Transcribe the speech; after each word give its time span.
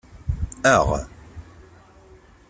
Aɣ! 0.73 0.89